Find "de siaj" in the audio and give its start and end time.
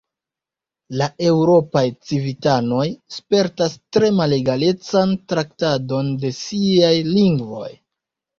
6.25-6.93